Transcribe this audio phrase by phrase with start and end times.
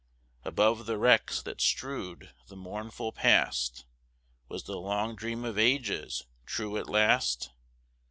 [0.43, 3.85] Above the wrecks that strewed the mournful past,
[4.47, 7.51] Was the long dream of ages true at last?